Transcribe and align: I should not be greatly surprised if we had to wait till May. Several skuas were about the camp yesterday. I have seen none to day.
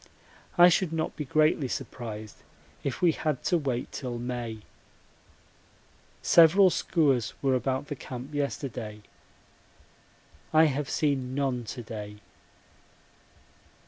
I 0.57 0.67
should 0.69 0.91
not 0.91 1.15
be 1.15 1.25
greatly 1.25 1.67
surprised 1.67 2.37
if 2.83 3.03
we 3.03 3.11
had 3.11 3.43
to 3.43 3.57
wait 3.59 3.91
till 3.91 4.17
May. 4.17 4.61
Several 6.23 6.71
skuas 6.71 7.33
were 7.43 7.53
about 7.53 7.85
the 7.85 7.95
camp 7.95 8.33
yesterday. 8.33 9.03
I 10.51 10.63
have 10.63 10.89
seen 10.89 11.35
none 11.35 11.65
to 11.65 11.83
day. 11.83 12.15